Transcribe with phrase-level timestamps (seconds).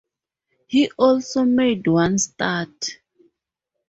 [0.65, 2.89] He also made one start.